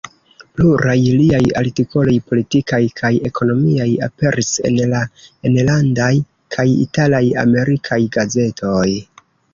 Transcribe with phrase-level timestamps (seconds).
[0.59, 5.03] Pluraj liaj artikoloj politikaj kaj ekonomiaj aperis en la
[5.51, 6.11] enlandaj
[6.57, 8.87] kaj italaj, amerikaj gazetoj.